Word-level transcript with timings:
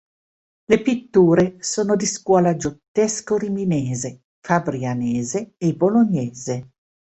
Le 0.65 0.81
pitture 0.81 1.57
sono 1.59 1.95
di 1.95 2.07
scuola 2.07 2.55
giottesco-riminese, 2.55 4.23
fabrianese 4.39 5.53
e 5.59 5.75
bolognese. 5.75 6.71